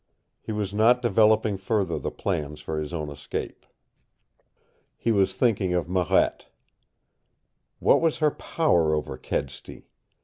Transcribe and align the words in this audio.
He 0.41 0.51
was 0.51 0.73
not 0.73 1.03
developing 1.03 1.57
further 1.57 1.99
the 1.99 2.09
plans 2.09 2.59
for 2.59 2.79
his 2.79 2.91
own 2.91 3.11
escape. 3.11 3.67
He 4.97 5.11
was 5.11 5.35
thinking 5.35 5.75
of 5.75 5.87
Marette. 5.87 6.47
What 7.77 8.01
was 8.01 8.17
her 8.17 8.31
power 8.31 8.95
over 8.95 9.15
Kedsty? 9.15 9.89